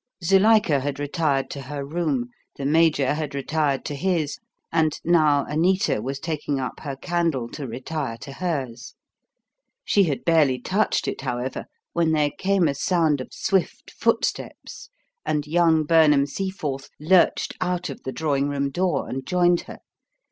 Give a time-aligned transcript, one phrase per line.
[0.23, 4.39] Zuilika had retired to her room, the Major had retired to his,
[4.71, 8.95] and now Anita was taking up her candle to retire to hers.
[9.85, 14.89] She had barely touched it, however, when there came a sound of swift footsteps
[15.23, 19.77] and young Burnham Seaforth lurched out of the drawing room door and joined her.